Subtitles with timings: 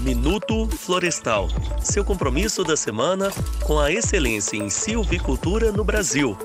[0.00, 1.48] Minuto Florestal.
[1.82, 3.30] Seu compromisso da semana
[3.62, 6.36] com a excelência em silvicultura no Brasil.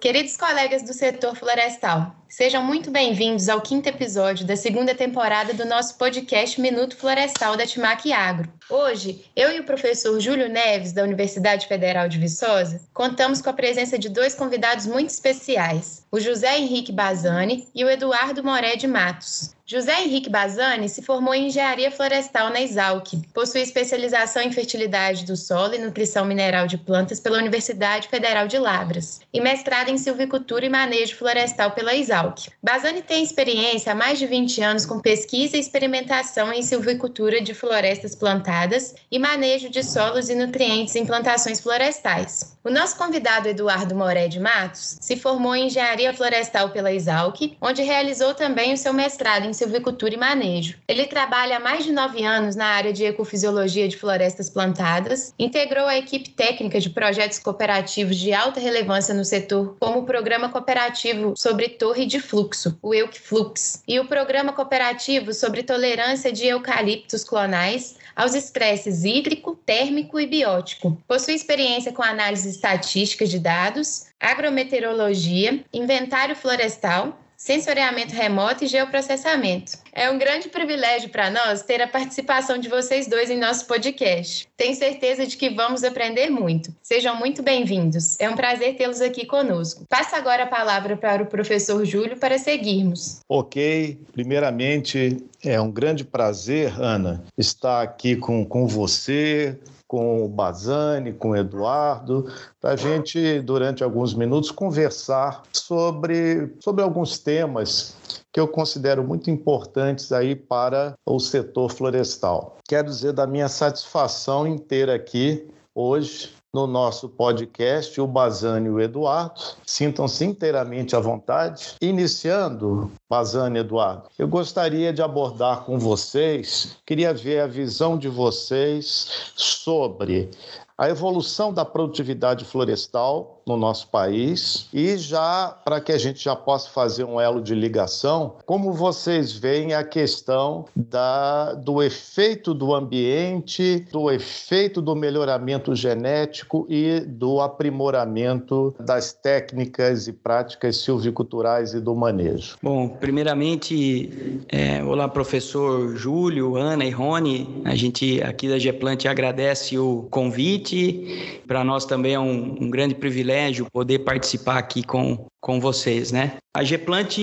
[0.00, 5.64] Queridos colegas do setor florestal, sejam muito bem-vindos ao quinto episódio da segunda temporada do
[5.64, 8.52] nosso podcast Minuto Florestal da Timac Agro.
[8.68, 13.52] Hoje, eu e o professor Júlio Neves, da Universidade Federal de Viçosa, contamos com a
[13.52, 18.88] presença de dois convidados muito especiais, o José Henrique Bazani e o Eduardo Moré de
[18.88, 19.54] Matos.
[19.66, 25.38] José Henrique Bazani se formou em engenharia florestal na Exalc, possui especialização em fertilidade do
[25.38, 30.66] solo e nutrição mineral de plantas pela Universidade Federal de Lavras e mestrado em silvicultura
[30.66, 32.23] e manejo florestal pela Exalc.
[32.62, 37.54] Bazani tem experiência há mais de 20 anos com pesquisa e experimentação em silvicultura de
[37.54, 42.54] florestas plantadas e manejo de solos e nutrientes em plantações florestais.
[42.64, 47.82] O nosso convidado Eduardo Moré de Matos se formou em engenharia florestal pela Exalc, onde
[47.82, 50.78] realizou também o seu mestrado em silvicultura e manejo.
[50.88, 55.86] Ele trabalha há mais de nove anos na área de ecofisiologia de florestas plantadas, integrou
[55.86, 61.34] a equipe técnica de projetos cooperativos de alta relevância no setor, como o Programa Cooperativo
[61.36, 67.96] sobre Torre de Fluxo, o EucFlux, e o Programa Cooperativo sobre Tolerância de Eucaliptos Clonais
[68.14, 71.02] aos estresses hídrico, térmico e biótico.
[71.06, 79.72] Possui experiência com análise estatística de dados, agrometeorologia, inventário florestal, sensoriamento remoto e geoprocessamento.
[79.92, 84.48] É um grande privilégio para nós ter a participação de vocês dois em nosso podcast.
[84.56, 86.74] Tenho certeza de que vamos aprender muito.
[86.82, 88.18] Sejam muito bem-vindos.
[88.18, 89.84] É um prazer tê-los aqui conosco.
[89.90, 93.20] Passo agora a palavra para o professor Júlio para seguirmos.
[93.28, 93.98] Ok.
[94.10, 101.30] Primeiramente, é um grande prazer, Ana, estar aqui com, com você, com o Bazani, com
[101.30, 102.26] o Eduardo,
[102.60, 107.96] para a gente, durante alguns minutos, conversar sobre, sobre alguns temas
[108.32, 112.56] que eu considero muito importantes aí para o setor florestal.
[112.68, 118.70] Quero dizer da minha satisfação em ter aqui hoje no nosso podcast, o Bazani e
[118.70, 119.40] o Eduardo.
[119.66, 121.74] Sintam-se inteiramente à vontade.
[121.82, 128.08] Iniciando, Bazani e Eduardo, eu gostaria de abordar com vocês, queria ver a visão de
[128.08, 130.30] vocês sobre
[130.78, 134.68] a evolução da produtividade florestal no nosso país.
[134.72, 139.32] E já para que a gente já possa fazer um elo de ligação, como vocês
[139.32, 147.40] veem a questão da, do efeito do ambiente, do efeito do melhoramento genético e do
[147.40, 152.56] aprimoramento das técnicas e práticas silviculturais e do manejo.
[152.62, 159.78] Bom, primeiramente, é, olá professor Júlio, Ana e Rony, a gente aqui da Geplant agradece
[159.78, 165.26] o convite, para nós também é um, um grande privilégio privilégio poder participar aqui com,
[165.40, 166.36] com vocês, né?
[166.56, 167.18] A Geplant,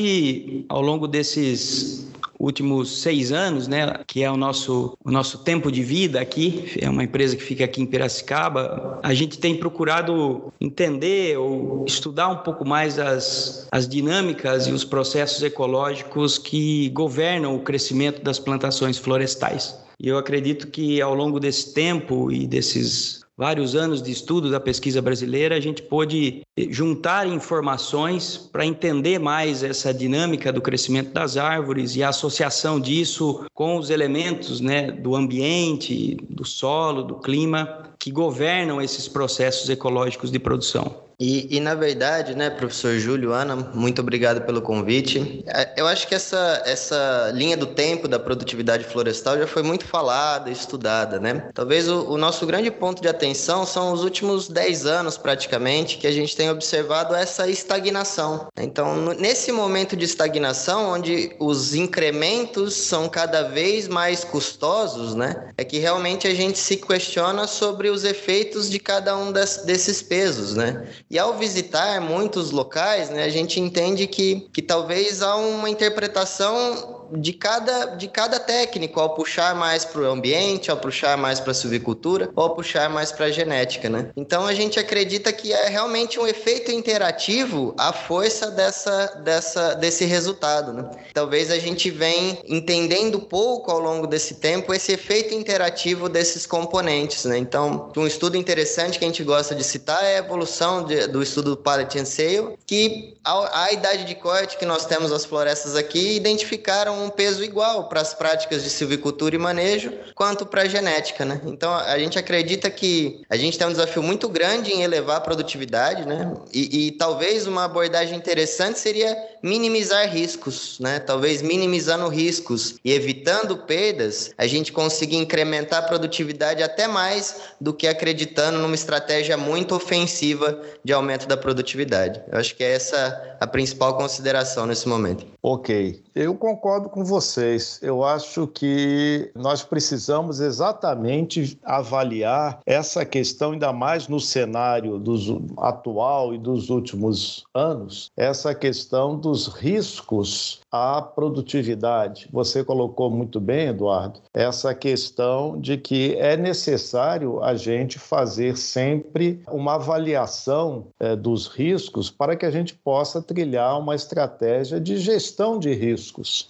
[0.68, 5.84] ao longo desses últimos seis anos, né, que é o nosso, o nosso tempo de
[5.84, 11.38] vida aqui, é uma empresa que fica aqui em Piracicaba, a gente tem procurado entender
[11.38, 17.60] ou estudar um pouco mais as, as dinâmicas e os processos ecológicos que governam o
[17.60, 19.80] crescimento das plantações florestais.
[20.00, 24.60] E eu acredito que ao longo desse tempo e desses vários anos de estudo da
[24.60, 31.38] pesquisa brasileira, a gente pôde juntar informações para entender mais essa dinâmica do crescimento das
[31.38, 37.82] árvores e a associação disso com os elementos né, do ambiente, do solo, do clima,
[37.98, 41.10] que governam esses processos ecológicos de produção.
[41.22, 45.44] E, e, na verdade, né, professor Júlio, Ana, muito obrigado pelo convite.
[45.46, 49.86] É, eu acho que essa, essa linha do tempo da produtividade florestal já foi muito
[49.86, 51.52] falada, estudada, né?
[51.54, 56.08] Talvez o, o nosso grande ponto de atenção são os últimos 10 anos, praticamente, que
[56.08, 58.48] a gente tem observado essa estagnação.
[58.58, 65.64] Então, nesse momento de estagnação, onde os incrementos são cada vez mais custosos, né, é
[65.64, 70.56] que realmente a gente se questiona sobre os efeitos de cada um das, desses pesos,
[70.56, 70.88] né?
[71.12, 77.01] E ao visitar muitos locais, né, a gente entende que, que talvez há uma interpretação
[77.12, 81.52] de cada, de cada técnico, ao puxar mais para o ambiente, ao puxar mais para
[81.52, 84.10] a silvicultura, ou ao puxar mais para a genética, né?
[84.16, 90.06] Então a gente acredita que é realmente um efeito interativo a força dessa, dessa, desse
[90.06, 90.90] resultado, né?
[91.14, 97.26] Talvez a gente venha entendendo pouco ao longo desse tempo esse efeito interativo desses componentes,
[97.26, 97.38] né?
[97.38, 101.22] Então, um estudo interessante que a gente gosta de citar é a evolução de, do
[101.22, 105.26] estudo do Pallet and Sale, que a, a idade de corte que nós temos as
[105.26, 110.64] florestas aqui identificaram um peso igual para as práticas de silvicultura e manejo quanto para
[110.64, 111.42] a genética, né?
[111.46, 115.22] Então a gente acredita que a gente tem um desafio muito grande em elevar a
[115.22, 116.34] produtividade, né?
[116.54, 121.00] E, e talvez uma abordagem interessante seria minimizar riscos, né?
[121.00, 127.74] Talvez minimizando riscos e evitando perdas, a gente conseguir incrementar a produtividade até mais do
[127.74, 132.22] que acreditando numa estratégia muito ofensiva de aumento da produtividade.
[132.32, 135.26] Eu acho que é essa a principal consideração nesse momento.
[135.42, 137.80] Ok, eu concordo com vocês.
[137.82, 145.28] Eu acho que nós precisamos exatamente avaliar essa questão, ainda mais no cenário dos,
[145.58, 152.28] atual e dos últimos anos, essa questão dos riscos à produtividade.
[152.32, 159.42] Você colocou muito bem, Eduardo, essa questão de que é necessário a gente fazer sempre
[159.50, 165.58] uma avaliação é, dos riscos para que a gente possa trilhar uma estratégia de gestão
[165.58, 166.01] de riscos.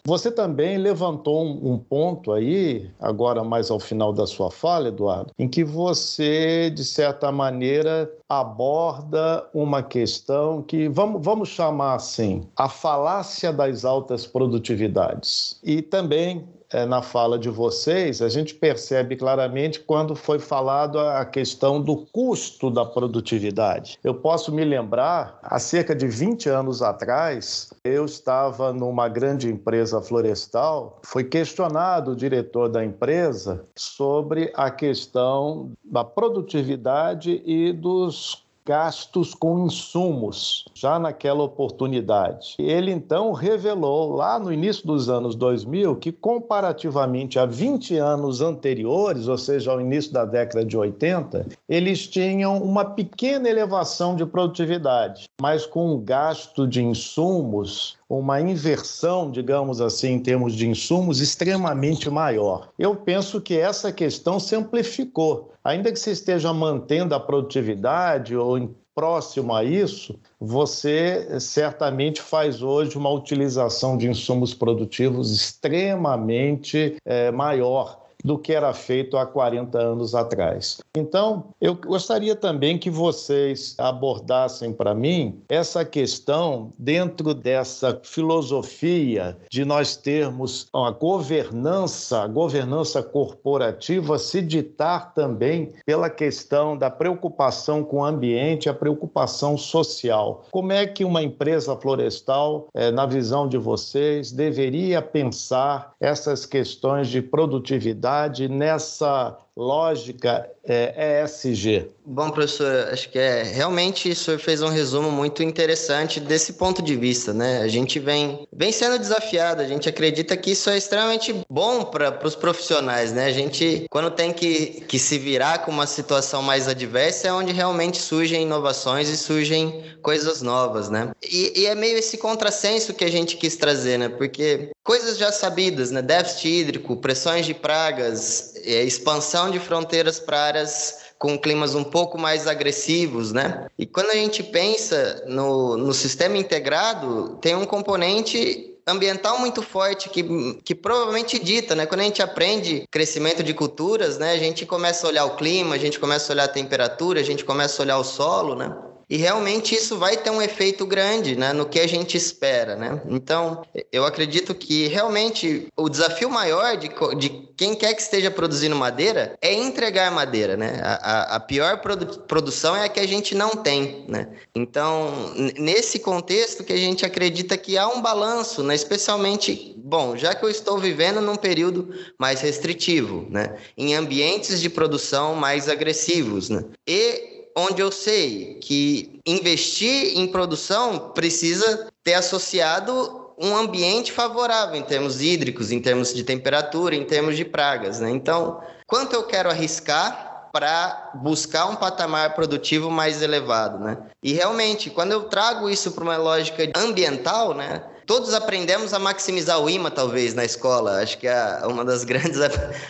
[0.06, 5.32] Você também levantou um, um ponto aí, agora mais ao final da sua fala, Eduardo,
[5.38, 12.70] em que você, de certa maneira, aborda uma questão que vamos, vamos chamar assim, a
[12.70, 15.60] falácia das altas produtividades.
[15.64, 16.48] E também
[16.88, 22.70] na fala de vocês, a gente percebe claramente quando foi falado a questão do custo
[22.70, 23.98] da produtividade.
[24.04, 30.02] Eu posso me lembrar, há cerca de 20 anos atrás, eu estava numa grande empresa
[30.02, 39.34] florestal, foi questionado o diretor da empresa sobre a questão da produtividade e dos gastos
[39.34, 42.56] com insumos, já naquela oportunidade.
[42.60, 49.28] Ele então revelou, lá no início dos anos 2000, que comparativamente a 20 anos anteriores,
[49.28, 55.26] ou seja, ao início da década de 80, eles tinham uma pequena elevação de produtividade,
[55.42, 62.10] mas com um gasto de insumos uma inversão, digamos assim, em termos de insumos, extremamente
[62.10, 62.70] maior.
[62.78, 65.52] Eu penso que essa questão se amplificou.
[65.64, 72.98] Ainda que você esteja mantendo a produtividade ou próximo a isso, você certamente faz hoje
[72.98, 80.14] uma utilização de insumos produtivos extremamente é, maior do que era feito há 40 anos
[80.14, 80.80] atrás.
[80.96, 89.66] Então, eu gostaria também que vocês abordassem para mim essa questão dentro dessa filosofia de
[89.66, 97.98] nós termos a governança, a governança corporativa se ditar também pela questão da preocupação com
[97.98, 100.46] o ambiente, a preocupação social.
[100.52, 107.08] Como é que uma empresa florestal, eh, na visão de vocês, deveria pensar essas questões
[107.08, 108.11] de produtividade
[108.48, 111.90] nessa lógica é, ESG?
[112.06, 116.82] Bom, professor, acho que é realmente o senhor fez um resumo muito interessante desse ponto
[116.82, 117.62] de vista, né?
[117.62, 122.26] A gente vem, vem sendo desafiado, a gente acredita que isso é extremamente bom para
[122.26, 123.26] os profissionais, né?
[123.26, 127.54] A gente, quando tem que, que se virar com uma situação mais adversa, é onde
[127.54, 131.12] realmente surgem inovações e surgem coisas novas, né?
[131.24, 134.10] E, e é meio esse contrassenso que a gente quis trazer, né?
[134.10, 136.02] Porque coisas já sabidas, né?
[136.02, 142.18] Déficit hídrico, pressões de pragas, é, expansão de fronteiras para áreas com climas um pouco
[142.18, 143.68] mais agressivos, né?
[143.78, 150.10] E quando a gente pensa no, no sistema integrado, tem um componente ambiental muito forte
[150.10, 150.24] que,
[150.64, 151.86] que provavelmente dita, né?
[151.86, 154.32] Quando a gente aprende crescimento de culturas, né?
[154.32, 157.24] A gente começa a olhar o clima, a gente começa a olhar a temperatura, a
[157.24, 158.76] gente começa a olhar o solo, né?
[159.12, 162.78] E realmente isso vai ter um efeito grande né, no que a gente espera.
[162.78, 163.02] Né?
[163.10, 163.62] Então,
[163.92, 169.38] eu acredito que realmente o desafio maior de, de quem quer que esteja produzindo madeira
[169.42, 170.56] é entregar madeira.
[170.56, 170.80] Né?
[170.82, 174.06] A, a, a pior produ produção é a que a gente não tem.
[174.08, 174.30] Né?
[174.56, 178.74] Então, nesse contexto que a gente acredita que há um balanço, né?
[178.74, 183.58] especialmente, bom, já que eu estou vivendo num período mais restritivo, né?
[183.78, 186.50] em ambientes de produção mais agressivos.
[186.50, 186.64] Né?
[186.88, 194.84] E onde eu sei que investir em produção precisa ter associado um ambiente favorável em
[194.84, 198.00] termos hídricos, em termos de temperatura, em termos de pragas.
[198.00, 198.12] Né?
[198.12, 203.98] Então, quanto eu quero arriscar para buscar um patamar produtivo mais elevado, né?
[204.22, 207.84] E realmente, quando eu trago isso para uma lógica ambiental, né?
[208.12, 211.02] Todos aprendemos a maximizar o imã, talvez, na escola.
[211.02, 212.42] Acho que a, uma das grandes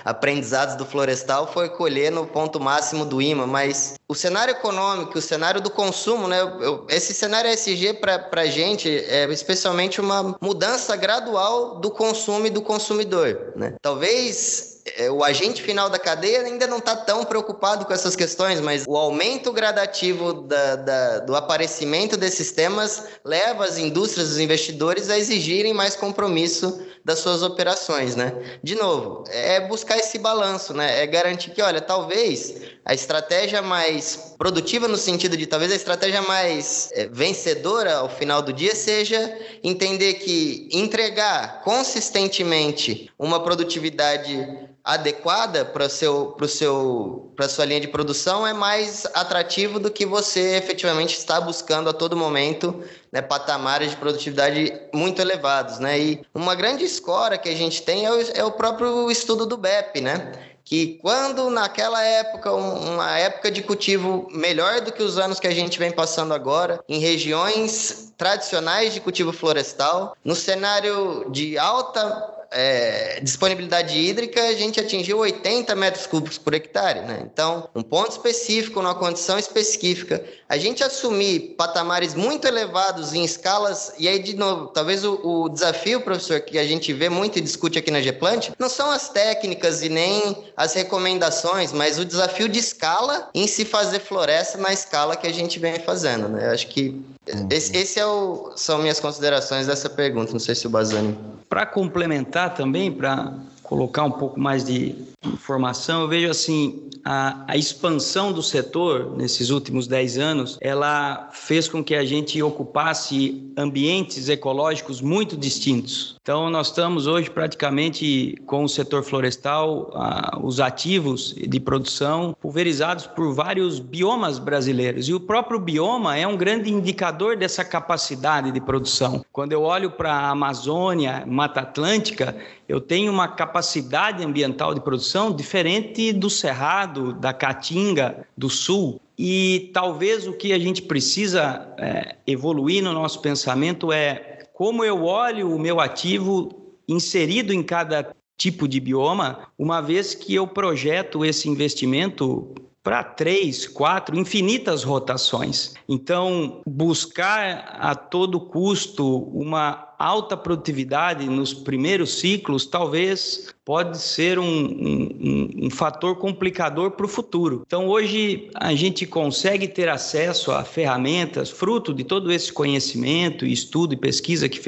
[0.03, 5.21] aprendizados do florestal foi colher no ponto máximo do imã, mas o cenário econômico, o
[5.21, 6.41] cenário do consumo, né?
[6.41, 12.49] Eu, esse cenário SG para a gente é especialmente uma mudança gradual do consumo e
[12.49, 13.75] do consumidor, né?
[13.79, 14.70] Talvez
[15.11, 18.97] o agente final da cadeia ainda não está tão preocupado com essas questões, mas o
[18.97, 25.73] aumento gradativo da, da, do aparecimento desses temas leva as indústrias, os investidores a exigirem
[25.73, 28.33] mais compromisso das suas operações, né?
[28.63, 31.01] De novo, é buscar esse balanço, né?
[31.01, 36.21] É garantir que, olha, talvez a estratégia mais produtiva no sentido de talvez a estratégia
[36.21, 45.63] mais é, vencedora ao final do dia seja entender que entregar consistentemente uma produtividade adequada
[45.63, 50.55] para seu para seu para sua linha de produção é mais atrativo do que você
[50.55, 55.99] efetivamente está buscando a todo momento né, patamares de produtividade muito elevados né?
[55.99, 59.55] E uma grande escora que a gente tem é o, é o próprio estudo do
[59.55, 60.31] BEP né?
[60.63, 65.53] Que quando naquela época, uma época de cultivo melhor do que os anos que a
[65.53, 73.19] gente vem passando agora, em regiões tradicionais de cultivo florestal, no cenário de alta é,
[73.21, 77.01] disponibilidade hídrica, a gente atingiu 80 metros cúbicos por hectare.
[77.01, 77.23] Né?
[77.31, 83.93] Então, um ponto específico, numa condição específica, a gente assumir patamares muito elevados em escalas,
[83.97, 87.41] e aí, de novo, talvez o, o desafio, professor, que a gente vê muito e
[87.41, 92.49] discute aqui na Geplant, não são as técnicas e nem as recomendações, mas o desafio
[92.49, 96.27] de escala em se fazer floresta na escala que a gente vem fazendo.
[96.27, 96.49] Né?
[96.49, 97.01] Acho que.
[97.49, 100.31] Esse, esse é o, são minhas considerações dessa pergunta.
[100.31, 101.17] Não sei se o Bazani.
[101.47, 107.55] Para complementar também, para colocar um pouco mais de informação, eu vejo assim, a, a,
[107.55, 114.29] expansão do setor nesses últimos 10 anos, ela fez com que a gente ocupasse ambientes
[114.29, 116.15] ecológicos muito distintos.
[116.21, 123.05] Então, nós estamos hoje praticamente com o setor florestal, a, os ativos de produção pulverizados
[123.05, 125.07] por vários biomas brasileiros.
[125.07, 129.23] E o próprio bioma é um grande indicador dessa capacidade de produção.
[129.31, 132.35] Quando eu olho para a Amazônia, Mata Atlântica,
[132.67, 138.99] eu tenho uma capacidade ambiental de produção diferente do Cerrado, da Caatinga, do Sul.
[139.17, 145.03] E talvez o que a gente precisa é, evoluir no nosso pensamento é como eu
[145.03, 146.49] olho o meu ativo
[146.87, 152.53] inserido em cada tipo de bioma, uma vez que eu projeto esse investimento
[152.83, 155.73] para três, quatro, infinitas rotações.
[155.87, 164.43] Então, buscar a todo custo uma alta produtividade nos primeiros ciclos talvez pode ser um,
[164.43, 167.61] um, um fator complicador para o futuro.
[167.65, 173.93] Então, hoje a gente consegue ter acesso a ferramentas, fruto de todo esse conhecimento, estudo
[173.93, 174.59] e pesquisa que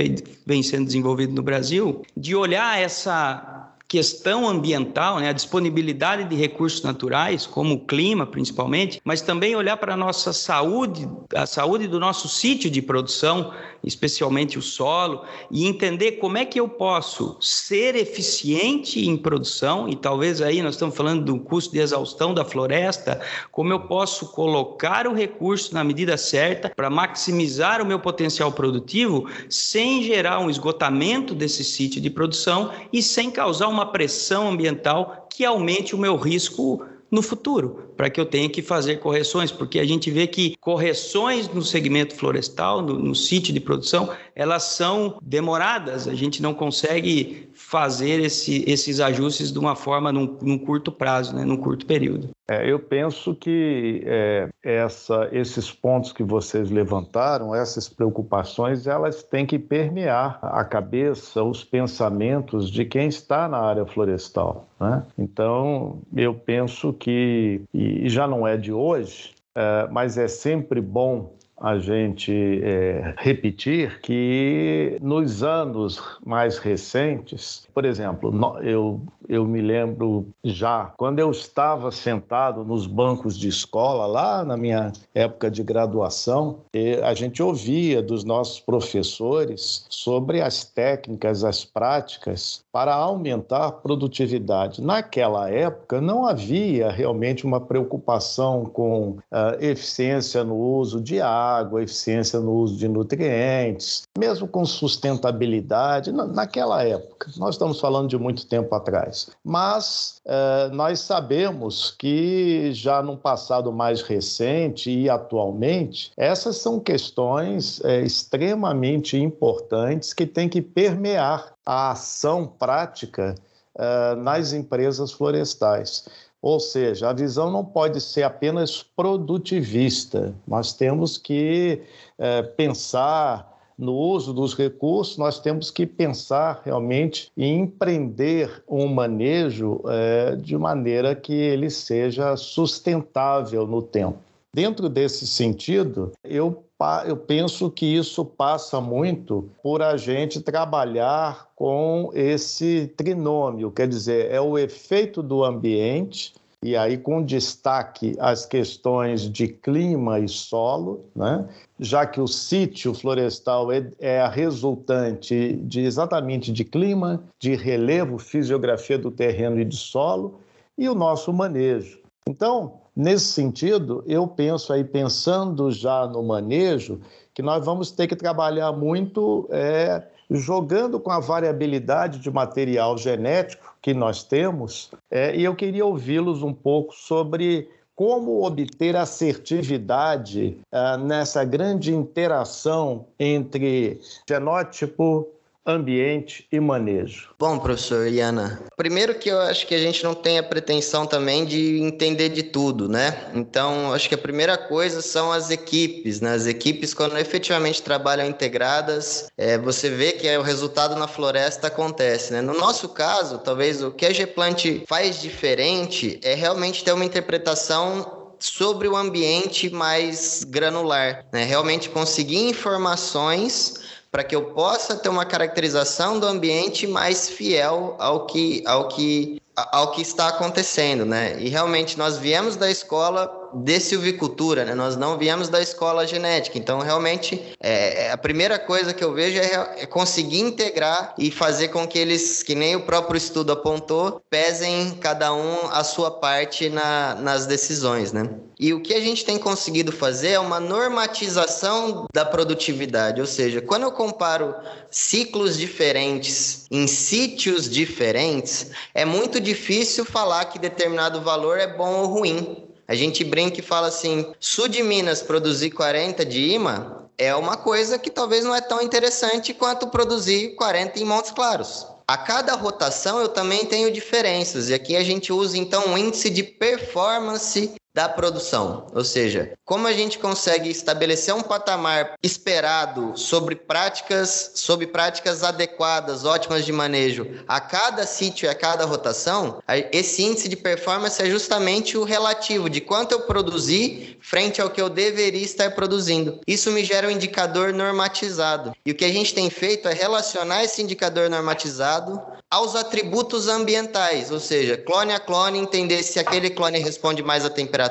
[0.46, 3.63] vem sendo desenvolvido no Brasil, de olhar essa
[3.94, 9.78] questão ambiental, né, a disponibilidade de recursos naturais, como o clima principalmente, mas também olhar
[9.78, 15.68] para a nossa saúde, a saúde do nosso sítio de produção, especialmente o solo, e
[15.68, 20.98] entender como é que eu posso ser eficiente em produção, e talvez aí nós estamos
[20.98, 23.22] falando do custo de exaustão da floresta,
[23.52, 29.30] como eu posso colocar o recurso na medida certa para maximizar o meu potencial produtivo
[29.48, 35.28] sem gerar um esgotamento desse sítio de produção e sem causar uma uma pressão ambiental
[35.30, 39.78] que aumente o meu risco no futuro, para que eu tenha que fazer correções, porque
[39.78, 45.20] a gente vê que correções no segmento florestal, no, no sítio de produção, elas são
[45.22, 50.92] demoradas, a gente não consegue fazer esse, esses ajustes de uma forma num, num curto
[50.92, 52.30] prazo, né, num curto período.
[52.48, 59.46] É, eu penso que é, essa, esses pontos que vocês levantaram, essas preocupações, elas têm
[59.46, 64.68] que permear a cabeça, os pensamentos de quem está na área florestal.
[64.80, 65.04] Né?
[65.18, 71.34] Então, eu penso que, e já não é de hoje, é, mas é sempre bom
[71.64, 80.28] a gente é, repetir que nos anos mais recentes, por exemplo, eu, eu me lembro
[80.44, 86.60] já, quando eu estava sentado nos bancos de escola, lá na minha época de graduação,
[87.02, 94.82] a gente ouvia dos nossos professores sobre as técnicas, as práticas para aumentar a produtividade.
[94.82, 102.40] Naquela época, não havia realmente uma preocupação com uh, eficiência no uso de água, eficiência
[102.40, 107.32] no uso de nutrientes, mesmo com sustentabilidade, naquela época.
[107.38, 109.30] Nós estamos falando de muito tempo atrás.
[109.44, 117.80] Mas uh, nós sabemos que já num passado mais recente e atualmente, essas são questões
[117.80, 123.36] uh, extremamente importantes que têm que permear a ação prática
[123.76, 126.06] uh, nas empresas florestais.
[126.44, 131.82] Ou seja, a visão não pode ser apenas produtivista, nós temos que
[132.20, 139.82] uh, pensar no uso dos recursos, nós temos que pensar realmente em empreender um manejo
[139.88, 144.20] é, de maneira que ele seja sustentável no tempo.
[144.56, 146.64] Dentro desse sentido, eu,
[147.08, 154.32] eu penso que isso passa muito por a gente trabalhar com esse trinômio, quer dizer,
[154.32, 161.06] é o efeito do ambiente, e aí com destaque as questões de clima e solo,
[161.16, 161.50] né?
[161.80, 168.20] já que o sítio florestal é, é a resultante de exatamente de clima, de relevo,
[168.20, 170.40] fisiografia do terreno e de solo,
[170.78, 172.00] e o nosso manejo.
[172.28, 177.02] Então, Nesse sentido, eu penso aí, pensando já no manejo,
[177.34, 183.76] que nós vamos ter que trabalhar muito é, jogando com a variabilidade de material genético
[183.82, 190.98] que nós temos, é, e eu queria ouvi-los um pouco sobre como obter assertividade é,
[190.98, 195.28] nessa grande interação entre genótipo,
[195.66, 197.30] ambiente e manejo?
[197.40, 201.46] Bom, professor Iana, primeiro que eu acho que a gente não tem a pretensão também
[201.46, 203.32] de entender de tudo, né?
[203.34, 206.34] Então, acho que a primeira coisa são as equipes, né?
[206.34, 211.68] As equipes, quando efetivamente trabalham integradas, é, você vê que é, o resultado na floresta
[211.68, 212.42] acontece, né?
[212.42, 218.24] No nosso caso, talvez o que a Gplant faz diferente é realmente ter uma interpretação
[218.40, 221.46] sobre o ambiente mais granular, né?
[221.46, 223.83] Realmente conseguir informações
[224.14, 229.42] para que eu possa ter uma caracterização do ambiente mais fiel ao que, ao que,
[229.56, 231.36] ao que está acontecendo, né?
[231.40, 234.74] E realmente nós viemos da escola de silvicultura, né?
[234.74, 236.58] Nós não viemos da escola genética.
[236.58, 241.32] Então, realmente, é, é, a primeira coisa que eu vejo é, é, conseguir integrar e
[241.32, 246.12] fazer com que eles, que nem o próprio estudo apontou, pesem cada um a sua
[246.12, 248.30] parte na, nas decisões, né?
[248.60, 253.62] E o que a gente tem conseguido fazer é uma normatização da produtividade, ou seja,
[253.62, 254.56] quando eu comparo
[254.90, 262.06] ciclos diferentes em sítios diferentes, é muito difícil falar que determinado valor é bom ou
[262.08, 262.63] ruim.
[262.88, 267.56] A gente brinca e fala assim: sul de Minas produzir 40 de imã é uma
[267.56, 271.88] coisa que talvez não é tão interessante quanto produzir 40 em Montes Claros.
[272.08, 276.30] A cada rotação eu também tenho diferenças, e aqui a gente usa então um índice
[276.30, 278.88] de performance da produção.
[278.94, 286.26] Ou seja, como a gente consegue estabelecer um patamar esperado sobre práticas, sobre práticas adequadas,
[286.26, 291.30] ótimas de manejo a cada sítio e a cada rotação, esse índice de performance é
[291.30, 296.40] justamente o relativo de quanto eu produzi frente ao que eu deveria estar produzindo.
[296.48, 298.74] Isso me gera um indicador normatizado.
[298.86, 304.30] E o que a gente tem feito é relacionar esse indicador normatizado aos atributos ambientais,
[304.30, 307.83] ou seja, clone a clone, entender se aquele clone responde mais à temperatura,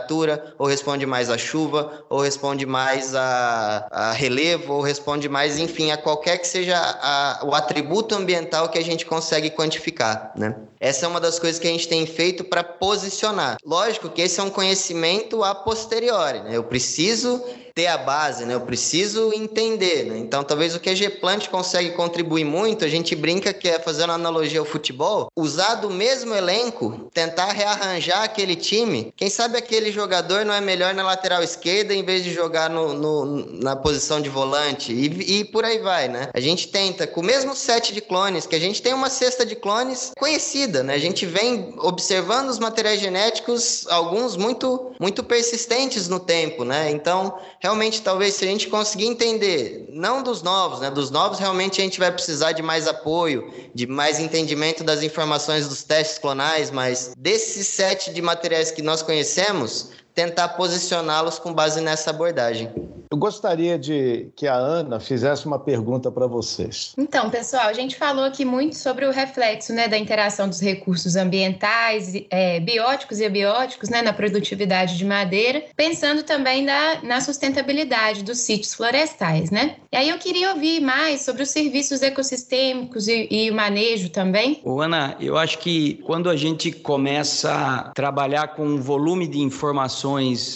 [0.58, 5.90] ou responde mais à chuva, ou responde mais a, a relevo, ou responde mais, enfim,
[5.90, 10.56] a qualquer que seja a, o atributo ambiental que a gente consegue quantificar, né?
[10.80, 13.56] Essa é uma das coisas que a gente tem feito para posicionar.
[13.64, 16.56] Lógico que esse é um conhecimento a posteriori, né?
[16.56, 17.42] Eu preciso
[17.74, 18.54] ter a base, né?
[18.54, 20.18] Eu preciso entender, né?
[20.18, 24.12] Então, talvez o que a Gplant consegue contribuir muito, a gente brinca que é fazendo
[24.12, 29.12] analogia ao futebol, usar do mesmo elenco, tentar rearranjar aquele time.
[29.16, 32.92] Quem sabe aquele jogador não é melhor na lateral esquerda em vez de jogar no,
[32.94, 36.28] no na posição de volante e, e, por aí vai, né?
[36.32, 39.44] A gente tenta com o mesmo set de clones, que a gente tem uma cesta
[39.44, 40.94] de clones conhecida, né?
[40.94, 46.90] A gente vem observando os materiais genéticos, alguns muito muito persistentes no tempo, né?
[46.90, 50.90] Então realmente talvez se a gente conseguir entender, não dos novos, né?
[50.90, 55.68] Dos novos realmente a gente vai precisar de mais apoio, de mais entendimento das informações
[55.68, 61.80] dos testes clonais, mas desse set de materiais que nós conhecemos, tentar posicioná-los com base
[61.80, 62.70] nessa abordagem.
[63.10, 66.94] Eu gostaria de que a Ana fizesse uma pergunta para vocês.
[66.96, 71.14] Então, pessoal, a gente falou aqui muito sobre o reflexo né, da interação dos recursos
[71.14, 78.22] ambientais, é, bióticos e abióticos né, na produtividade de madeira, pensando também na, na sustentabilidade
[78.22, 79.50] dos sítios florestais.
[79.50, 79.76] Né?
[79.92, 84.62] E aí eu queria ouvir mais sobre os serviços ecossistêmicos e, e o manejo também.
[84.64, 89.38] Ô, Ana, eu acho que quando a gente começa a trabalhar com um volume de
[89.38, 90.01] informações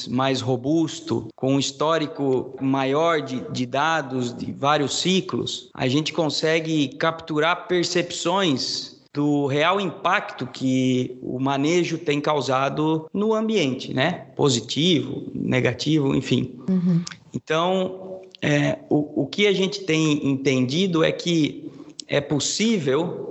[0.09, 6.89] mais robusto, com um histórico maior de, de dados de vários ciclos, a gente consegue
[6.97, 14.27] capturar percepções do real impacto que o manejo tem causado no ambiente, né?
[14.37, 16.55] Positivo, negativo, enfim.
[16.69, 17.03] Uhum.
[17.33, 21.71] Então, é, o, o que a gente tem entendido é que
[22.07, 23.27] é possível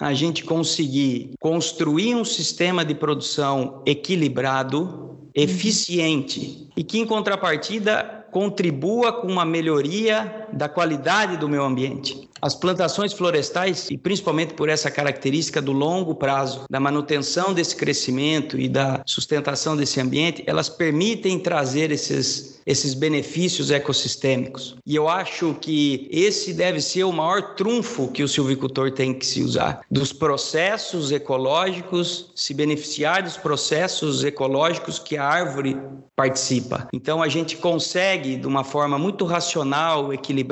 [0.00, 5.03] a gente conseguir construir um sistema de produção equilibrado.
[5.34, 12.28] Eficiente, e que, em contrapartida, contribua com uma melhoria da qualidade do meio ambiente.
[12.44, 18.60] As plantações florestais, e principalmente por essa característica do longo prazo, da manutenção desse crescimento
[18.60, 24.76] e da sustentação desse ambiente, elas permitem trazer esses, esses benefícios ecossistêmicos.
[24.84, 29.24] E eu acho que esse deve ser o maior trunfo que o silvicultor tem que
[29.24, 29.80] se usar.
[29.90, 35.78] Dos processos ecológicos, se beneficiar dos processos ecológicos que a árvore
[36.14, 36.88] participa.
[36.92, 40.43] Então a gente consegue, de uma forma muito racional, equilibrada,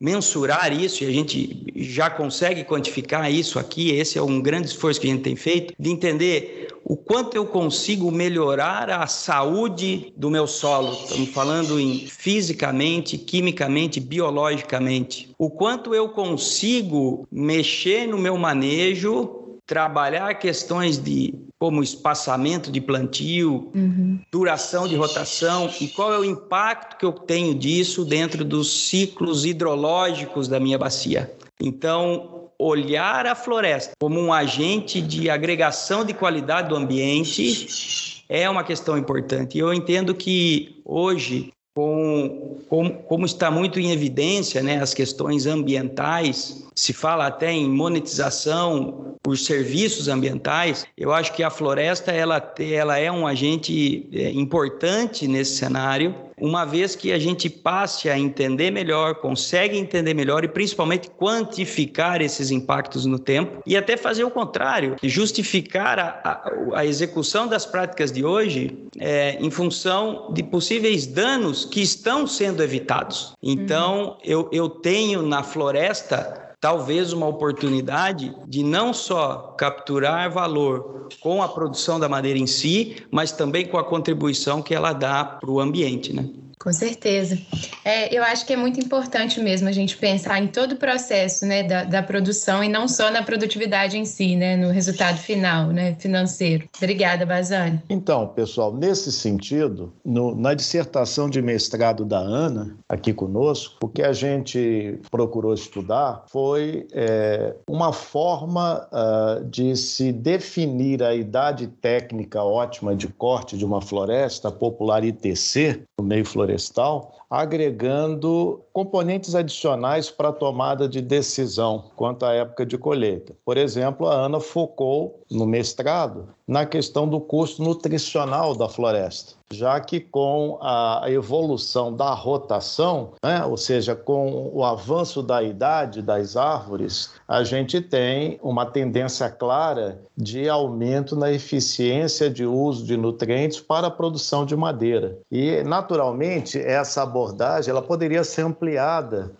[0.00, 5.00] mensurar isso e a gente já consegue quantificar isso aqui, esse é um grande esforço
[5.00, 10.30] que a gente tem feito, de entender o quanto eu consigo melhorar a saúde do
[10.30, 10.92] meu solo.
[10.92, 15.34] Estamos falando em fisicamente, quimicamente, biologicamente.
[15.36, 21.34] O quanto eu consigo mexer no meu manejo trabalhar questões de
[21.66, 24.20] como espaçamento de plantio, uhum.
[24.30, 29.44] duração de rotação e qual é o impacto que eu tenho disso dentro dos ciclos
[29.44, 31.34] hidrológicos da minha bacia.
[31.60, 38.62] Então, olhar a floresta como um agente de agregação de qualidade do ambiente é uma
[38.62, 39.58] questão importante.
[39.58, 45.46] E eu entendo que hoje com, com, como está muito em evidência né, as questões
[45.46, 52.54] ambientais, se fala até em monetização por serviços ambientais, eu acho que a floresta ela,
[52.58, 58.18] ela é um agente é, importante nesse cenário uma vez que a gente passe a
[58.18, 64.24] entender melhor, consegue entender melhor e principalmente quantificar esses impactos no tempo e até fazer
[64.24, 70.42] o contrário, justificar a, a, a execução das práticas de hoje é, em função de
[70.42, 73.34] possíveis danos que estão sendo evitados.
[73.42, 74.16] Então, uhum.
[74.22, 81.46] eu, eu tenho na floresta talvez uma oportunidade de não só capturar valor com a
[81.46, 85.60] produção da madeira em si, mas também com a contribuição que ela dá para o
[85.60, 86.28] ambiente, né?
[86.66, 87.38] Com certeza.
[87.84, 91.46] É, eu acho que é muito importante mesmo a gente pensar em todo o processo
[91.46, 95.68] né, da, da, produção e não só na produtividade em si, né, no resultado final
[95.68, 96.64] né, financeiro.
[96.76, 97.80] Obrigada, Bazani.
[97.88, 104.02] Então, pessoal, nesse sentido, no, na dissertação de mestrado da Ana, aqui conosco, o que
[104.02, 112.42] a gente procurou estudar foi é, uma forma uh, de se definir a idade técnica
[112.42, 120.10] ótima de corte de uma floresta, popular ITC, no meio florestal florestal, agregando componentes adicionais
[120.10, 123.34] para a tomada de decisão quanto à época de colheita.
[123.44, 129.80] Por exemplo, a Ana focou no mestrado na questão do custo nutricional da floresta, já
[129.80, 136.36] que com a evolução da rotação, né, ou seja, com o avanço da idade das
[136.36, 143.58] árvores, a gente tem uma tendência clara de aumento na eficiência de uso de nutrientes
[143.58, 145.18] para a produção de madeira.
[145.32, 149.32] E, naturalmente, essa abordagem ela poderia ser ampliada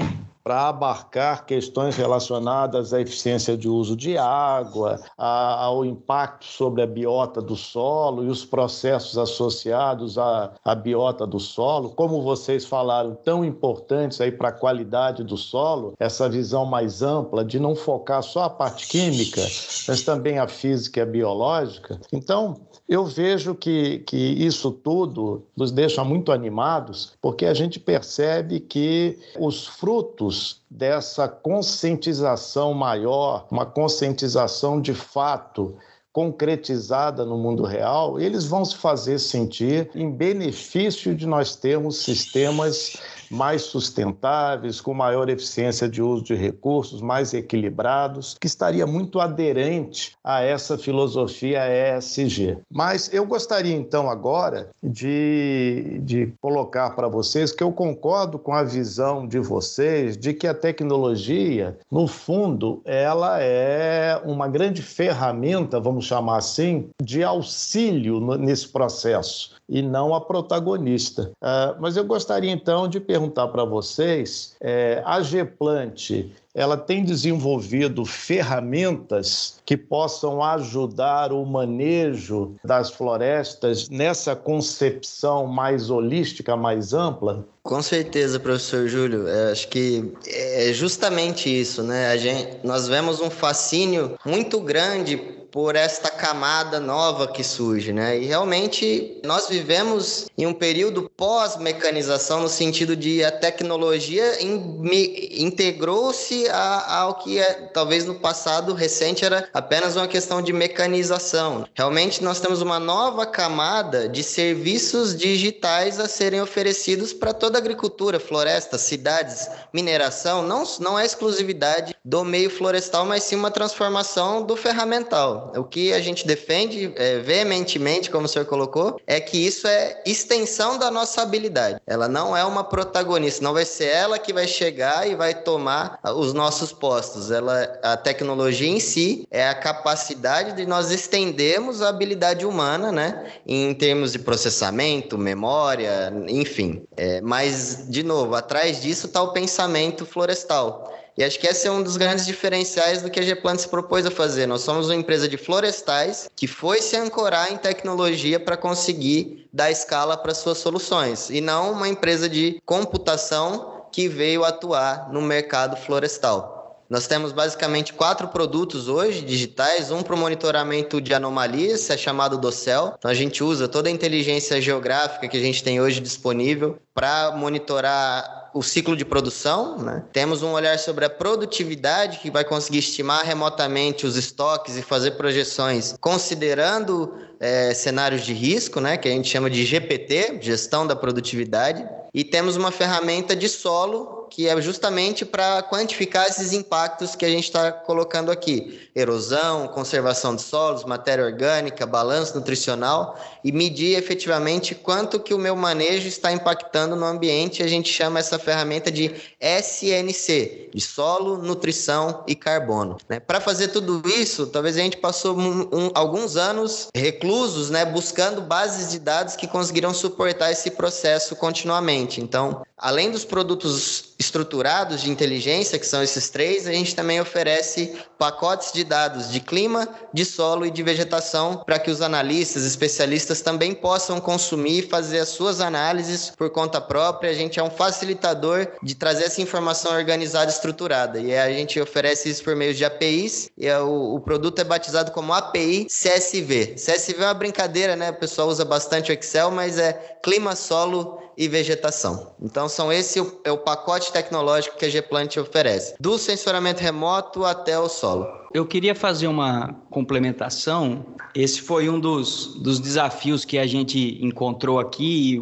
[0.47, 6.87] para abarcar questões relacionadas à eficiência de uso de água, a, ao impacto sobre a
[6.87, 13.17] biota do solo e os processos associados à, à biota do solo, como vocês falaram,
[13.25, 18.23] tão importantes aí para a qualidade do solo, essa visão mais ampla de não focar
[18.23, 19.43] só a parte química,
[19.89, 22.01] mas também a física e a biológica.
[22.13, 22.55] Então,
[22.89, 29.19] eu vejo que, que isso tudo nos deixa muito animados, porque a gente percebe que
[29.41, 30.36] os frutos
[30.71, 35.77] dessa conscientização maior, uma conscientização de fato,
[36.13, 42.97] concretizada no mundo real, eles vão se fazer sentir em benefício de nós termos sistemas
[43.31, 50.17] mais sustentáveis, com maior eficiência de uso de recursos, mais equilibrados, que estaria muito aderente
[50.23, 52.59] a essa filosofia ESG.
[52.71, 58.63] Mas eu gostaria então agora de, de colocar para vocês que eu concordo com a
[58.63, 66.05] visão de vocês de que a tecnologia, no fundo, ela é uma grande ferramenta, vamos
[66.05, 71.33] chamar assim, de auxílio nesse processo e não a protagonista.
[71.43, 73.16] Uh, mas eu gostaria então de perguntar
[73.53, 76.11] para vocês: é, a Geplant
[76.57, 86.57] ela tem desenvolvido ferramentas que possam ajudar o manejo das florestas nessa concepção mais holística,
[86.57, 87.45] mais ampla?
[87.63, 89.29] Com certeza, professor Júlio.
[89.29, 92.09] Eu acho que é justamente isso, né?
[92.09, 98.19] A gente, nós vemos um fascínio muito grande por esta camada nova que surge, né?
[98.19, 107.15] E realmente nós vivemos em um período pós-mecanização no sentido de a tecnologia integrou-se ao
[107.15, 111.67] que é, talvez no passado recente era apenas uma questão de mecanização.
[111.75, 117.61] Realmente nós temos uma nova camada de serviços digitais a serem oferecidos para toda a
[117.61, 120.43] agricultura, floresta, cidades, mineração.
[120.43, 125.36] Não, não é exclusividade do meio florestal, mas sim uma transformação do ferramental.
[125.57, 130.03] O que a gente defende é, veementemente, como o senhor colocou, é que isso é
[130.05, 131.81] extensão da nossa habilidade.
[131.87, 135.99] Ela não é uma protagonista, não vai ser ela que vai chegar e vai tomar
[136.15, 137.31] os nossos postos.
[137.31, 143.33] Ela, a tecnologia em si é a capacidade de nós estendermos a habilidade humana, né,
[143.47, 146.83] em termos de processamento, memória, enfim.
[146.97, 150.93] É, mas, de novo, atrás disso está o pensamento florestal.
[151.17, 154.05] E acho que esse é um dos grandes diferenciais do que a Geplant se propôs
[154.05, 154.47] a fazer.
[154.47, 159.71] Nós somos uma empresa de florestais que foi se ancorar em tecnologia para conseguir dar
[159.71, 165.75] escala para suas soluções, e não uma empresa de computação que veio atuar no mercado
[165.77, 166.57] florestal.
[166.89, 172.39] Nós temos basicamente quatro produtos hoje digitais, um para o monitoramento de anomalias, é chamado
[172.39, 172.95] Docel.
[172.97, 177.33] Então a gente usa toda a inteligência geográfica que a gente tem hoje disponível para
[177.33, 180.03] monitorar o ciclo de produção, né?
[180.15, 185.13] temos um olhar sobre a produtividade, que vai conseguir estimar remotamente os estoques e fazer
[185.13, 188.97] projeções considerando é, cenários de risco, né?
[188.97, 191.87] que a gente chama de GPT, Gestão da Produtividade.
[192.15, 197.29] E temos uma ferramenta de solo que é justamente para quantificar esses impactos que a
[197.29, 204.75] gente está colocando aqui: erosão, conservação de solos, matéria orgânica, balanço nutricional e medir efetivamente
[204.75, 207.63] quanto que o meu manejo está impactando no ambiente.
[207.63, 212.97] A gente chama essa ferramenta de SNC, de solo, nutrição e carbono.
[213.09, 213.21] Né?
[213.21, 218.41] Para fazer tudo isso, talvez a gente passou um, um, alguns anos reclusos, né, buscando
[218.41, 222.21] bases de dados que conseguiram suportar esse processo continuamente.
[222.21, 227.95] Então, além dos produtos estruturados de inteligência, que são esses três, a gente também oferece
[228.19, 233.41] pacotes de dados de clima, de solo e de vegetação para que os analistas, especialistas
[233.41, 237.31] também possam consumir e fazer as suas análises por conta própria.
[237.31, 241.21] A gente é um facilitador de trazer essa informação organizada e estruturada.
[241.21, 244.65] E a gente oferece isso por meio de APIs e é o, o produto é
[244.65, 246.75] batizado como API CSV.
[246.77, 248.11] CSV é uma brincadeira, né?
[248.11, 252.35] O pessoal usa bastante o Excel, mas é clima, solo e vegetação.
[252.41, 257.45] Então, são esse o, é o pacote tecnológico que a Gplant oferece, do sensoramento remoto
[257.45, 258.27] até o solo.
[258.55, 261.05] Eu queria fazer uma complementação.
[261.35, 265.39] Esse foi um dos, dos desafios que a gente encontrou aqui,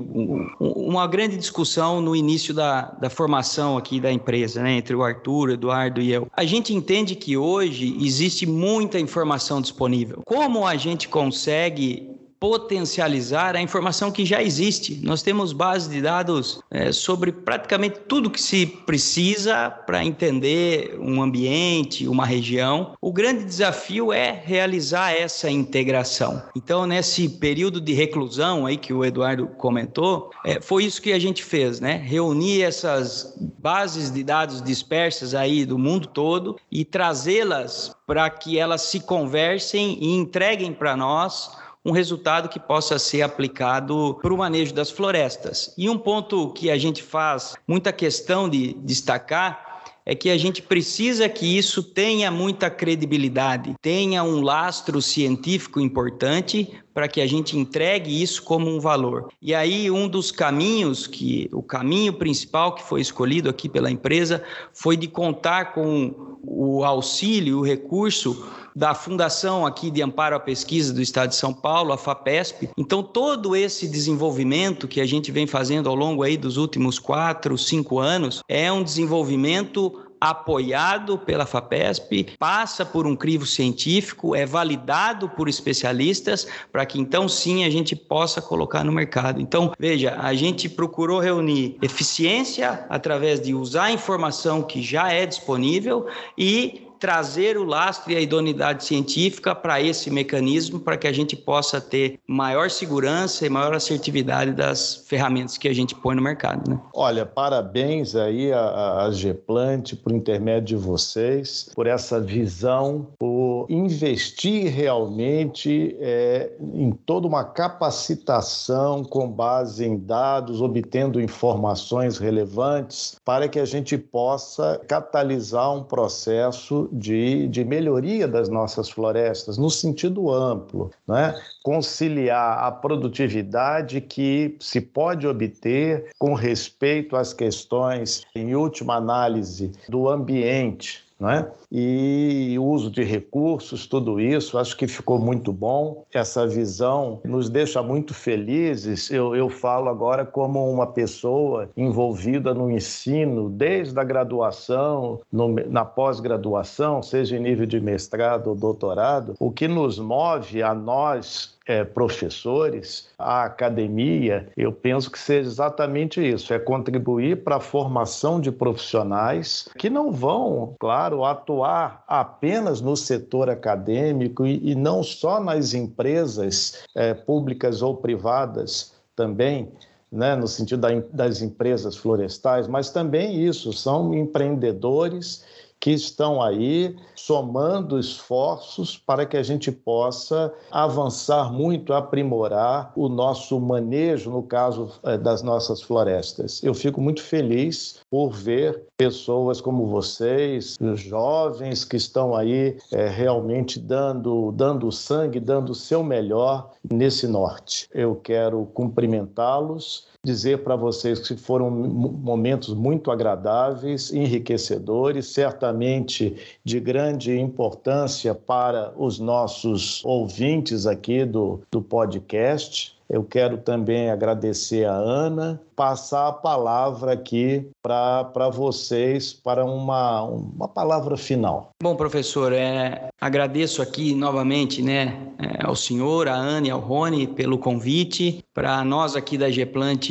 [0.59, 5.50] uma grande discussão no início da, da formação aqui da empresa, né, entre o Arthur,
[5.50, 6.26] Eduardo e eu.
[6.33, 10.22] A gente entende que hoje existe muita informação disponível.
[10.24, 15.01] Como a gente consegue potencializar a informação que já existe.
[15.03, 21.23] Nós temos bases de dados é, sobre praticamente tudo que se precisa para entender um
[21.23, 22.94] ambiente, uma região.
[23.01, 26.42] O grande desafio é realizar essa integração.
[26.55, 31.18] Então, nesse período de reclusão aí que o Eduardo comentou, é, foi isso que a
[31.18, 31.97] gente fez, né?
[32.05, 38.83] Reunir essas bases de dados dispersas aí do mundo todo e trazê-las para que elas
[38.83, 44.73] se conversem e entreguem para nós um resultado que possa ser aplicado para o manejo
[44.73, 45.75] das florestas.
[45.77, 49.64] E um ponto que a gente faz muita questão de destacar
[50.07, 56.70] é que a gente precisa que isso tenha muita credibilidade, tenha um lastro científico importante
[56.92, 59.29] para que a gente entregue isso como um valor.
[59.40, 64.42] E aí um dos caminhos que o caminho principal que foi escolhido aqui pela empresa
[64.75, 70.93] foi de contar com o auxílio, o recurso da Fundação aqui de Amparo à Pesquisa
[70.93, 72.71] do Estado de São Paulo, a FAPESP.
[72.77, 77.57] Então, todo esse desenvolvimento que a gente vem fazendo ao longo aí dos últimos quatro,
[77.57, 85.29] cinco anos, é um desenvolvimento apoiado pela FAPESP, passa por um crivo científico, é validado
[85.29, 89.39] por especialistas, para que então sim a gente possa colocar no mercado.
[89.39, 95.27] Então, veja, a gente procurou reunir eficiência através de usar a informação que já é
[95.27, 96.07] disponível
[96.39, 101.37] e trazer o lastro e a idoneidade científica para esse mecanismo, para que a gente
[101.37, 106.67] possa ter maior segurança e maior assertividade das ferramentas que a gente põe no mercado.
[106.67, 106.81] Né?
[106.95, 114.70] Olha, parabéns aí a, a Geplant por intermédio de vocês, por essa visão, por investir
[114.70, 123.59] realmente é, em toda uma capacitação com base em dados, obtendo informações relevantes, para que
[123.59, 130.90] a gente possa catalisar um processo de, de melhoria das nossas florestas, no sentido amplo,
[131.07, 131.35] né?
[131.62, 140.09] conciliar a produtividade que se pode obter com respeito às questões, em última análise, do
[140.09, 141.46] ambiente, é?
[141.70, 146.05] e uso de recursos, tudo isso, acho que ficou muito bom.
[146.12, 149.11] Essa visão nos deixa muito felizes.
[149.11, 155.85] Eu, eu falo agora como uma pessoa envolvida no ensino, desde a graduação, no, na
[155.85, 159.35] pós-graduação, seja em nível de mestrado ou doutorado.
[159.38, 166.20] O que nos move a nós é, professores, a academia, eu penso que seja exatamente
[166.20, 172.96] isso: é contribuir para a formação de profissionais que não vão, claro, atuar apenas no
[172.96, 179.68] setor acadêmico e, e não só nas empresas é, públicas ou privadas também.
[180.12, 185.44] Né, no sentido da, das empresas florestais, mas também isso, são empreendedores
[185.85, 193.61] que estão aí somando esforços para que a gente possa avançar muito, aprimorar o nosso
[193.61, 196.62] manejo, no caso eh, das nossas florestas.
[196.64, 203.80] Eu fico muito feliz por ver pessoas como vocês, jovens que estão aí é, realmente
[203.80, 207.88] dando, dando sangue, dando o seu melhor nesse norte.
[207.92, 217.38] Eu quero cumprimentá-los dizer para vocês que foram momentos muito agradáveis, enriquecedores, certamente de grande
[217.38, 222.93] importância para os nossos ouvintes aqui do, do podcast.
[223.09, 230.69] Eu quero também agradecer a Ana, passar a palavra aqui para vocês, para uma, uma
[230.69, 231.71] palavra final.
[231.83, 237.27] Bom, professor, é, agradeço aqui novamente né, é, ao senhor, à Ana e ao Rony
[237.27, 238.43] pelo convite.
[238.55, 240.09] Para nós aqui da Geplant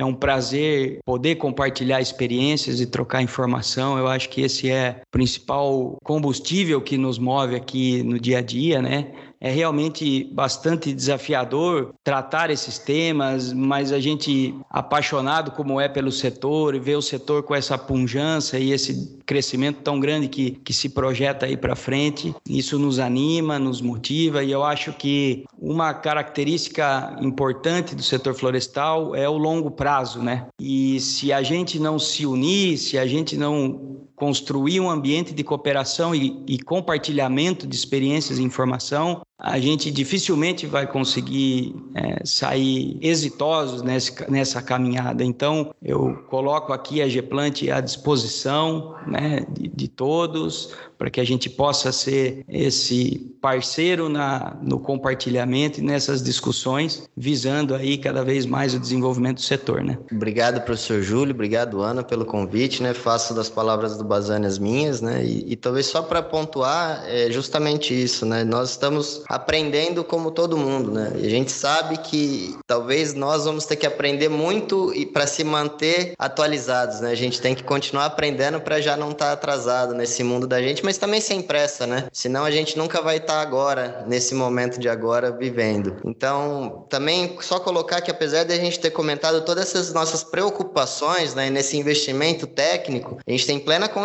[0.00, 3.98] é um prazer poder compartilhar experiências e trocar informação.
[3.98, 8.42] Eu acho que esse é o principal combustível que nos move aqui no dia a
[8.42, 9.12] dia, né?
[9.40, 16.74] É realmente bastante desafiador tratar esses temas, mas a gente apaixonado como é pelo setor
[16.74, 20.90] e ver o setor com essa punjança e esse crescimento tão grande que, que se
[20.90, 27.16] projeta aí para frente, isso nos anima, nos motiva e eu acho que uma característica
[27.20, 30.46] importante do setor florestal é o longo prazo, né?
[30.60, 35.42] E se a gente não se unir, se a gente não construir um ambiente de
[35.42, 42.98] cooperação e, e compartilhamento de experiências e informação, a gente dificilmente vai conseguir é, sair
[43.00, 45.24] exitosos nesse, nessa caminhada.
[45.24, 51.24] Então, eu coloco aqui a Geplant à disposição né, de, de todos, para que a
[51.24, 58.44] gente possa ser esse parceiro na, no compartilhamento e nessas discussões, visando aí cada vez
[58.44, 59.98] mais o desenvolvimento do setor, né?
[60.12, 62.92] Obrigado, professor Júlio, obrigado, Ana, pelo convite, né?
[62.92, 65.22] Faço das palavras do Bazani as minhas, né?
[65.24, 68.42] E, e talvez só para pontuar, é justamente isso, né?
[68.42, 71.12] Nós estamos aprendendo como todo mundo, né?
[71.16, 75.44] E a gente sabe que talvez nós vamos ter que aprender muito e para se
[75.44, 77.12] manter atualizados, né?
[77.12, 80.60] A gente tem que continuar aprendendo para já não estar tá atrasado nesse mundo da
[80.60, 82.08] gente, mas também sem pressa, né?
[82.12, 85.96] Senão a gente nunca vai estar tá agora, nesse momento de agora, vivendo.
[86.04, 91.34] Então, também só colocar que apesar de a gente ter comentado todas essas nossas preocupações,
[91.34, 93.99] né, nesse investimento técnico, a gente tem plena consciência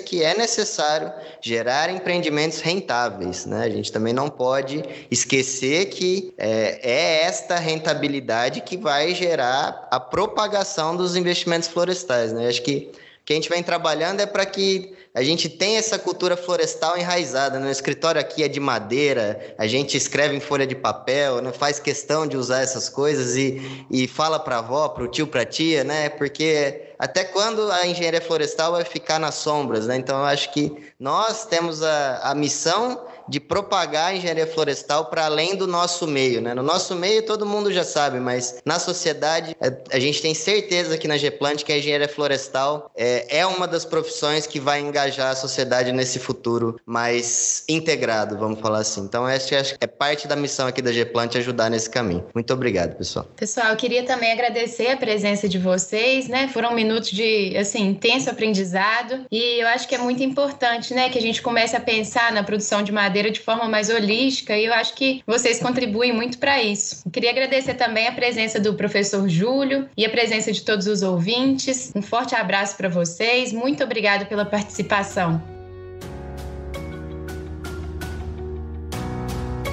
[0.00, 3.64] que é necessário gerar empreendimentos rentáveis, né?
[3.64, 10.00] A gente também não pode esquecer que é, é esta rentabilidade que vai gerar a
[10.00, 12.48] propagação dos investimentos florestais, né?
[12.48, 12.90] Acho que
[13.28, 17.58] que a gente vem trabalhando é para que a gente tenha essa cultura florestal enraizada.
[17.58, 21.50] No escritório aqui é de madeira, a gente escreve em folha de papel, né?
[21.52, 25.26] faz questão de usar essas coisas e, e fala para a avó, para o tio,
[25.26, 26.08] para a tia, né?
[26.08, 29.96] Porque até quando a engenharia florestal vai ficar nas sombras, né?
[29.96, 35.24] Então eu acho que nós temos a, a missão de propagar a engenharia florestal para
[35.24, 36.40] além do nosso meio.
[36.40, 36.54] Né?
[36.54, 40.94] No nosso meio todo mundo já sabe, mas na sociedade é, a gente tem certeza
[40.94, 45.32] aqui na Geplant que a engenharia florestal é, é uma das profissões que vai engajar
[45.32, 49.00] a sociedade nesse futuro mais integrado, vamos falar assim.
[49.00, 52.24] Então essa é parte da missão aqui da Geplant ajudar nesse caminho.
[52.34, 53.26] Muito obrigado, pessoal.
[53.36, 56.48] Pessoal, eu queria também agradecer a presença de vocês, né?
[56.48, 61.18] Foram minutos de assim intenso aprendizado e eu acho que é muito importante, né, que
[61.18, 64.72] a gente comece a pensar na produção de madeira de forma mais holística e eu
[64.72, 67.02] acho que vocês contribuem muito para isso.
[67.10, 71.92] Queria agradecer também a presença do professor Júlio e a presença de todos os ouvintes.
[71.94, 73.52] Um forte abraço para vocês.
[73.52, 75.42] Muito obrigado pela participação.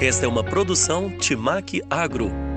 [0.02, 2.55] Esta é uma produção Timac Agro